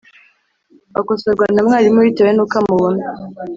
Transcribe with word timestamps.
Akosorwa 0.99 1.45
na 1.53 1.61
mwarimu 1.65 1.99
bitewe 2.05 2.31
n’uko 2.33 2.55
amubona 2.61 3.03